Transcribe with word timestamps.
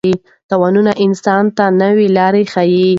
تاوانونه 0.49 0.91
انسان 1.05 1.43
ته 1.57 1.65
نوې 1.81 2.07
لارې 2.17 2.43
ښيي. 2.51 2.87